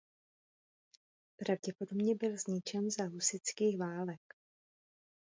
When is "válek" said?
3.79-4.21